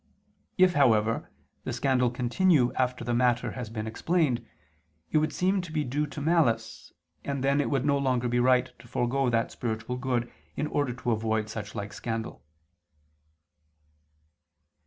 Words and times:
If, 0.57 0.73
however, 0.73 1.29
the 1.63 1.71
scandal 1.71 2.09
continue 2.09 2.73
after 2.73 3.03
the 3.05 3.13
matter 3.13 3.51
has 3.51 3.69
been 3.69 3.85
explained, 3.85 4.43
it 5.11 5.19
would 5.19 5.31
seem 5.31 5.61
to 5.61 5.71
be 5.71 5.83
due 5.83 6.07
to 6.07 6.19
malice, 6.19 6.91
and 7.23 7.43
then 7.43 7.61
it 7.61 7.69
would 7.69 7.85
no 7.85 7.99
longer 7.99 8.27
be 8.27 8.39
right 8.39 8.67
to 8.79 8.87
forego 8.87 9.29
that 9.29 9.51
spiritual 9.51 9.97
good 9.97 10.31
in 10.55 10.65
order 10.65 10.93
to 10.95 11.11
avoid 11.11 11.49
such 11.49 11.75
like 11.75 11.93
scandal. 11.93 12.41